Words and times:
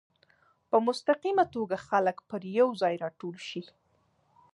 په 0.69 0.77
مستقیمه 0.87 1.45
توګه 1.55 1.77
خلک 1.87 2.17
پر 2.29 2.41
یو 2.57 2.69
ځای 2.81 2.93
راټول 3.03 3.35
شي. 3.49 3.63